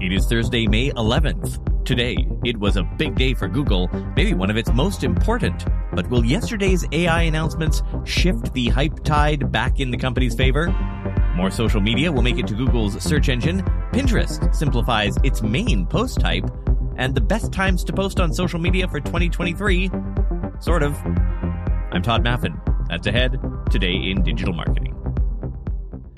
[0.00, 1.84] It is Thursday, May 11th.
[1.84, 5.66] Today, it was a big day for Google, maybe one of its most important.
[5.92, 10.68] But will yesterday's AI announcements shift the hype tide back in the company's favor?
[11.34, 13.62] More social media will make it to Google's search engine.
[13.92, 16.48] Pinterest simplifies its main post type.
[16.96, 19.90] And the best times to post on social media for 2023?
[20.60, 20.96] Sort of.
[21.90, 22.56] I'm Tod Maffin.
[22.88, 23.36] That's ahead
[23.68, 24.87] today in digital marketing.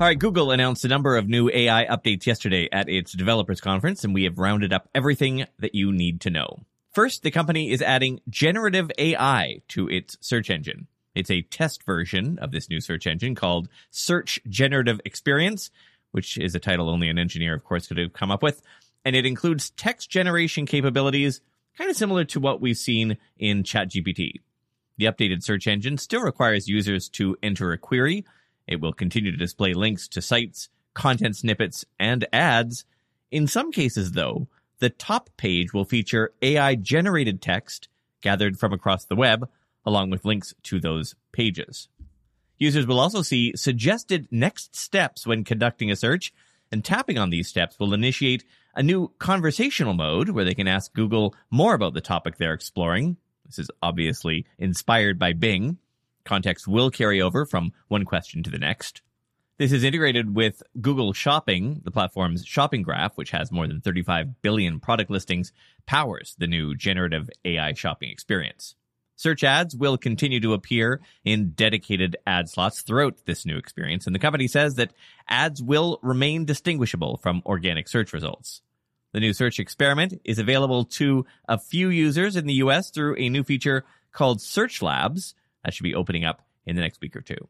[0.00, 4.02] All right, Google announced a number of new AI updates yesterday at its developers conference,
[4.02, 6.64] and we have rounded up everything that you need to know.
[6.92, 10.88] First, the company is adding generative AI to its search engine.
[11.14, 15.70] It's a test version of this new search engine called Search Generative Experience,
[16.10, 18.62] which is a title only an engineer, of course, could have come up with.
[19.04, 21.42] And it includes text generation capabilities,
[21.76, 24.40] kind of similar to what we've seen in ChatGPT.
[24.96, 28.24] The updated search engine still requires users to enter a query
[28.72, 32.84] it will continue to display links to sites, content snippets, and ads.
[33.30, 34.48] In some cases, though,
[34.80, 37.88] the top page will feature AI generated text
[38.20, 39.48] gathered from across the web,
[39.84, 41.88] along with links to those pages.
[42.58, 46.32] Users will also see suggested next steps when conducting a search,
[46.70, 48.44] and tapping on these steps will initiate
[48.74, 53.16] a new conversational mode where they can ask Google more about the topic they're exploring.
[53.46, 55.78] This is obviously inspired by Bing.
[56.24, 59.02] Context will carry over from one question to the next.
[59.58, 64.42] This is integrated with Google Shopping, the platform's shopping graph, which has more than 35
[64.42, 65.52] billion product listings,
[65.86, 68.74] powers the new generative AI shopping experience.
[69.14, 74.14] Search ads will continue to appear in dedicated ad slots throughout this new experience, and
[74.14, 74.94] the company says that
[75.28, 78.62] ads will remain distinguishable from organic search results.
[79.12, 83.28] The new search experiment is available to a few users in the US through a
[83.28, 87.20] new feature called Search Labs, that should be opening up in the next week or
[87.20, 87.48] two.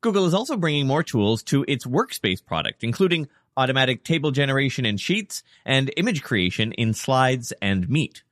[0.00, 4.96] Google is also bringing more tools to its workspace product, including automatic table generation in
[4.96, 8.22] Sheets and image creation in Slides and Meet.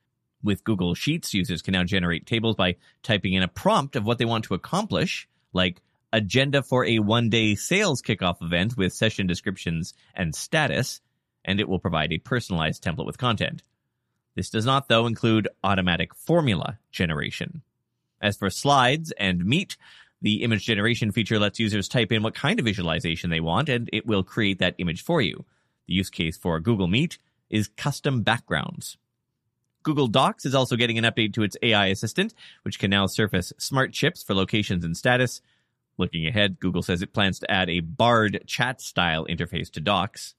[0.41, 4.17] With Google Sheets, users can now generate tables by typing in a prompt of what
[4.17, 9.27] they want to accomplish, like agenda for a one day sales kickoff event with session
[9.27, 11.01] descriptions and status,
[11.45, 13.61] and it will provide a personalized template with content.
[14.35, 17.61] This does not, though, include automatic formula generation.
[18.21, 19.77] As for slides and Meet,
[20.21, 23.89] the image generation feature lets users type in what kind of visualization they want, and
[23.93, 25.45] it will create that image for you.
[25.87, 27.17] The use case for Google Meet
[27.49, 28.97] is custom backgrounds.
[29.83, 33.53] Google Docs is also getting an update to its AI assistant, which can now surface
[33.57, 35.41] smart chips for locations and status.
[35.97, 40.35] Looking ahead, Google says it plans to add a Bard chat style interface to Docs.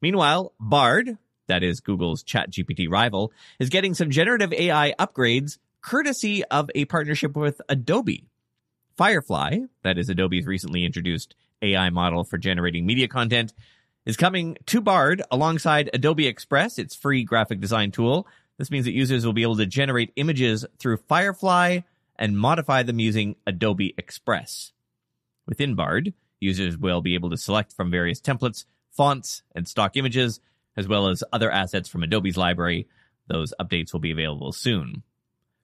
[0.00, 1.18] Meanwhile, Bard,
[1.48, 7.36] that is Google's ChatGPT rival, is getting some generative AI upgrades courtesy of a partnership
[7.36, 8.26] with Adobe.
[8.96, 13.52] Firefly, that is Adobe's recently introduced AI model for generating media content,
[14.04, 18.26] is coming to Bard alongside Adobe Express, its free graphic design tool.
[18.56, 21.80] This means that users will be able to generate images through Firefly
[22.16, 24.72] and modify them using Adobe Express.
[25.46, 30.40] Within Bard, users will be able to select from various templates, fonts, and stock images,
[30.76, 32.88] as well as other assets from Adobe's library.
[33.28, 35.02] Those updates will be available soon.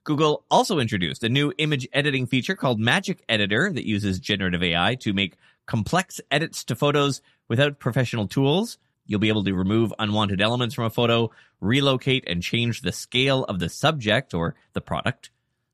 [0.05, 4.97] Google also introduced a new image editing feature called Magic Editor that uses generative AI
[4.97, 8.77] to make complex edits to photos without professional tools.
[9.07, 13.45] You'll be able to remove unwanted elements from a photo, relocate and change the scale
[13.45, 15.31] of the subject or the product,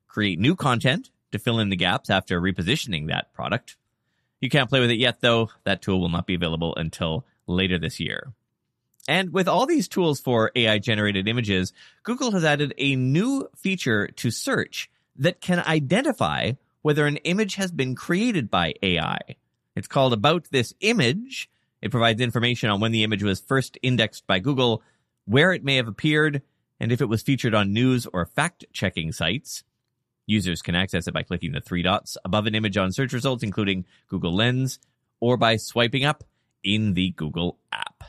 [0.07, 3.77] create new content to fill in the gaps after repositioning that product.
[4.41, 5.51] You can't play with it yet, though.
[5.65, 8.33] That tool will not be available until later this year.
[9.10, 11.72] And with all these tools for AI generated images,
[12.04, 17.72] Google has added a new feature to search that can identify whether an image has
[17.72, 19.19] been created by AI.
[19.75, 21.50] It's called About This Image.
[21.82, 24.81] It provides information on when the image was first indexed by Google,
[25.25, 26.42] where it may have appeared,
[26.78, 29.65] and if it was featured on news or fact checking sites.
[30.27, 33.42] Users can access it by clicking the three dots above an image on search results,
[33.42, 34.78] including Google Lens,
[35.19, 36.22] or by swiping up
[36.62, 38.04] in the Google app.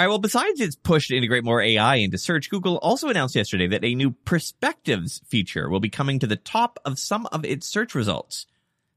[0.00, 3.36] All right, well, besides its push to integrate more AI into search, Google also announced
[3.36, 7.44] yesterday that a new perspectives feature will be coming to the top of some of
[7.44, 8.46] its search results.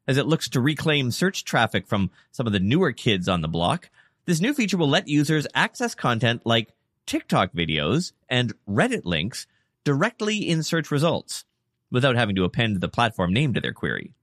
[0.07, 3.49] As it looks to reclaim search traffic from some of the newer kids on the
[3.49, 3.89] block,
[4.23, 6.69] this new feature will let users access content like
[7.05, 9.45] TikTok videos and Reddit links
[9.83, 11.43] directly in search results
[11.91, 14.13] without having to append the platform name to their query.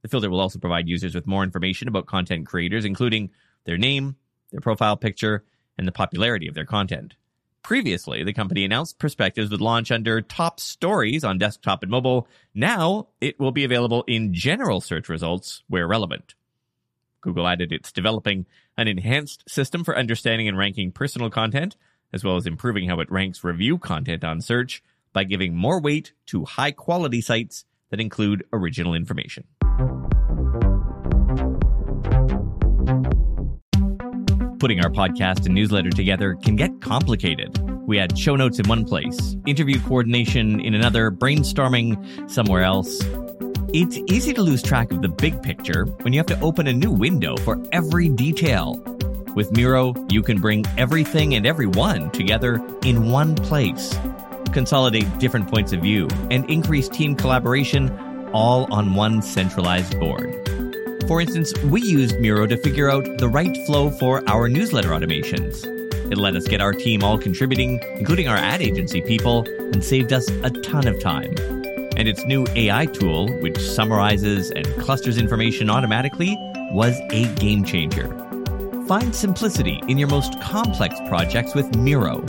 [0.00, 3.28] The filter will also provide users with more information about content creators, including
[3.66, 4.16] their name,
[4.52, 5.44] their profile picture,
[5.78, 7.14] and the popularity of their content.
[7.62, 12.28] Previously, the company announced Perspectives would launch under top stories on desktop and mobile.
[12.54, 16.34] Now, it will be available in general search results where relevant.
[17.22, 18.44] Google added it's developing
[18.76, 21.74] an enhanced system for understanding and ranking personal content,
[22.12, 24.82] as well as improving how it ranks review content on search
[25.14, 29.44] by giving more weight to high quality sites that include original information.
[34.64, 37.58] Putting our podcast and newsletter together can get complicated.
[37.86, 43.04] We had show notes in one place, interview coordination in another, brainstorming somewhere else.
[43.74, 46.72] It's easy to lose track of the big picture when you have to open a
[46.72, 48.82] new window for every detail.
[49.34, 53.94] With Miro, you can bring everything and everyone together in one place,
[54.54, 57.90] consolidate different points of view, and increase team collaboration
[58.32, 60.43] all on one centralized board.
[61.06, 65.64] For instance, we used Miro to figure out the right flow for our newsletter automations.
[66.10, 70.14] It let us get our team all contributing, including our ad agency people, and saved
[70.14, 71.34] us a ton of time.
[71.96, 76.36] And its new AI tool, which summarizes and clusters information automatically,
[76.72, 78.08] was a game changer.
[78.88, 82.24] Find simplicity in your most complex projects with Miro.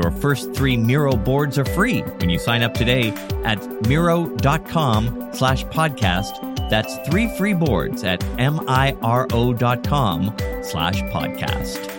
[0.00, 3.10] Your first three Miro boards are free when you sign up today
[3.44, 11.90] at miro.com slash podcast that's three free boards at miro.com slash podcast.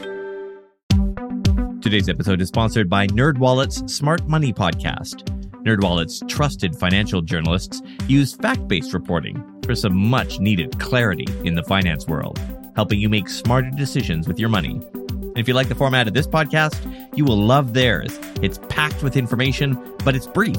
[1.82, 5.24] Today's episode is sponsored by NerdWallet's Smart Money Podcast.
[5.64, 12.40] NerdWallet's trusted financial journalists use fact-based reporting for some much-needed clarity in the finance world,
[12.76, 14.82] helping you make smarter decisions with your money.
[14.94, 16.76] And if you like the format of this podcast,
[17.16, 18.20] you will love theirs.
[18.42, 20.58] It's packed with information, but it's brief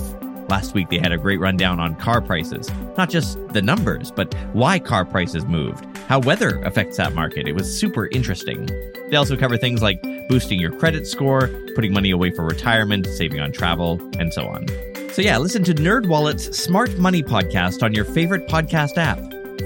[0.48, 2.70] Last week, they had a great rundown on car prices.
[2.96, 7.48] Not just the numbers, but why car prices moved, how weather affects that market.
[7.48, 8.66] It was super interesting.
[9.10, 13.40] They also cover things like boosting your credit score, putting money away for retirement, saving
[13.40, 14.68] on travel, and so on.
[15.12, 19.18] So yeah, listen to NerdWallet's Smart Money podcast on your favorite podcast app.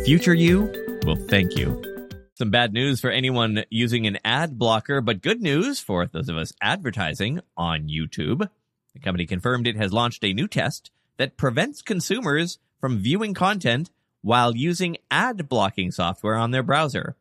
[0.05, 0.73] Future you
[1.05, 1.83] will thank you.
[2.37, 6.39] Some bad news for anyone using an ad blocker, but good news for those of
[6.39, 8.49] us advertising on YouTube.
[8.95, 13.91] The company confirmed it has launched a new test that prevents consumers from viewing content
[14.23, 17.17] while using ad blocking software on their browser.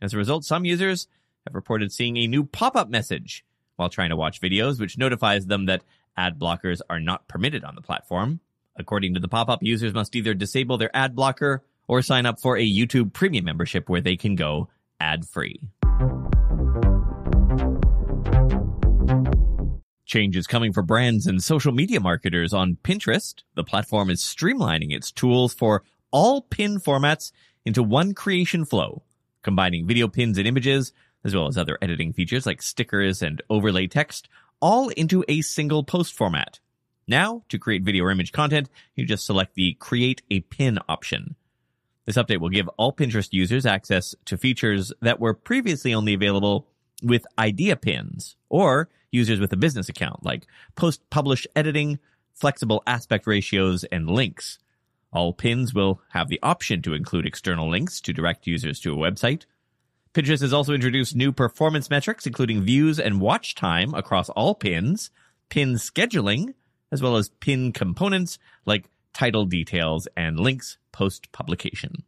[0.00, 1.08] As a result, some users
[1.46, 3.44] have reported seeing a new pop-up message
[3.76, 5.82] while trying to watch videos, which notifies them that
[6.16, 8.40] ad blockers are not permitted on the platform.
[8.76, 12.56] According to the pop-up, users must either disable their ad blocker or sign up for
[12.56, 14.68] a YouTube premium membership where they can go
[15.00, 15.60] ad-free.
[20.12, 23.42] Changes coming for brands and social media marketers on Pinterest.
[23.54, 27.32] The platform is streamlining its tools for all pin formats
[27.64, 29.04] into one creation flow,
[29.40, 30.92] combining video pins and images,
[31.24, 34.28] as well as other editing features like stickers and overlay text,
[34.60, 36.60] all into a single post format.
[37.08, 41.36] Now, to create video or image content, you just select the Create a Pin option.
[42.04, 46.68] This update will give all Pinterest users access to features that were previously only available
[47.02, 52.00] with idea pins or users with a business account like post publish editing,
[52.34, 54.58] flexible aspect ratios, and links.
[55.12, 58.96] All pins will have the option to include external links to direct users to a
[58.96, 59.44] website.
[60.14, 65.10] Pinterest has also introduced new performance metrics, including views and watch time across all pins,
[65.48, 66.54] pin scheduling,
[66.90, 72.04] as well as pin components like title details and links post publication.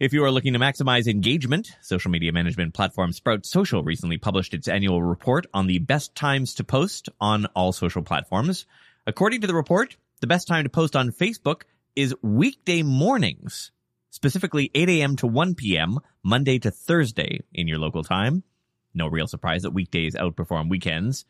[0.00, 4.54] If you are looking to maximize engagement, social media management platform Sprout Social recently published
[4.54, 8.64] its annual report on the best times to post on all social platforms.
[9.08, 11.62] According to the report, the best time to post on Facebook
[11.96, 13.72] is weekday mornings,
[14.10, 15.16] specifically 8 a.m.
[15.16, 18.44] to 1 p.m., Monday to Thursday in your local time.
[18.94, 21.24] No real surprise that weekdays outperform weekends.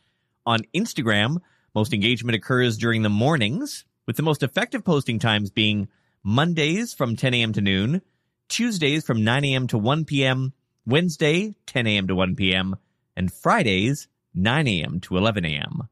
[0.44, 1.38] On Instagram,
[1.75, 5.88] most engagement occurs during the mornings, with the most effective posting times being
[6.22, 7.54] Mondays from 10 a.m.
[7.54, 8.02] to noon,
[8.48, 9.66] Tuesdays from 9 a.m.
[9.68, 10.52] to 1 p.m.,
[10.86, 12.08] Wednesday, 10 a.m.
[12.08, 12.76] to 1 p.m.,
[13.16, 15.00] and Fridays, 9 a.m.
[15.00, 15.88] to 11 a.m.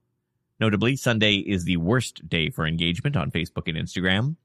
[0.59, 4.37] Notably, Sunday is the worst day for engagement on Facebook and Instagram.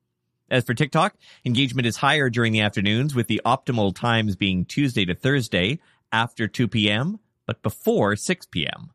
[0.49, 1.15] As for TikTok,
[1.45, 5.79] engagement is higher during the afternoons, with the optimal times being Tuesday to Thursday
[6.11, 8.91] after 2 p.m., but before 6 p.m.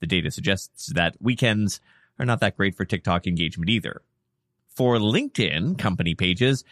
[0.00, 1.80] The data suggests that weekends
[2.18, 4.02] are not that great for TikTok engagement either.
[4.68, 6.64] For LinkedIn company pages,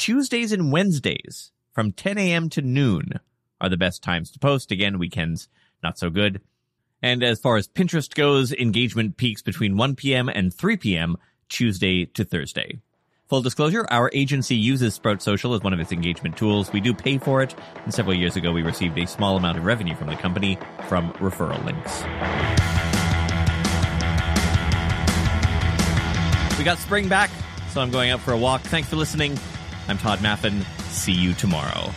[0.00, 2.48] Tuesdays and Wednesdays from 10 a.m.
[2.48, 3.20] to noon
[3.60, 4.72] are the best times to post.
[4.72, 5.46] Again, weekends
[5.82, 6.40] not so good.
[7.02, 10.30] And as far as Pinterest goes, engagement peaks between 1 p.m.
[10.30, 11.18] and 3 p.m.
[11.50, 12.80] Tuesday to Thursday.
[13.28, 16.72] Full disclosure, our agency uses Sprout Social as one of its engagement tools.
[16.72, 17.54] We do pay for it,
[17.84, 21.12] and several years ago we received a small amount of revenue from the company from
[21.14, 22.00] referral links.
[26.58, 27.28] We got spring back,
[27.68, 28.62] so I'm going out for a walk.
[28.62, 29.38] Thanks for listening.
[29.90, 30.64] I'm Tod Maffin.
[30.92, 31.90] See you tomorrow.